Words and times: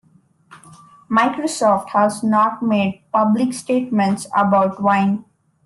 Microsoft 1.11 1.89
has 1.91 2.23
not 2.23 2.63
made 2.63 3.03
public 3.13 3.53
statements 3.53 4.25
about 4.35 4.81
Wine. 4.81 5.25